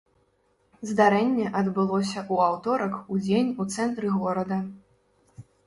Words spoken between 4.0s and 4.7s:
горада.